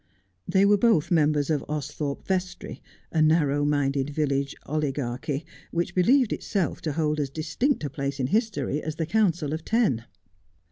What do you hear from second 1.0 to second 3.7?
members of Austhorpe Vestry, a narrow